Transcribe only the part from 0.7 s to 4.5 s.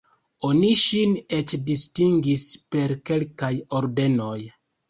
ŝin eĉ distingis per kelkaj ordenoj.